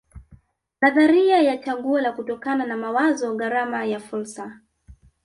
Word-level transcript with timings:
Nadharia 0.81 1.41
ya 1.41 1.57
chaguo 1.57 2.01
la 2.01 2.11
kutokana 2.11 2.65
na 2.65 2.77
mawazo 2.77 3.35
gharama 3.35 3.85
ya 3.85 3.99
fursa 3.99 4.59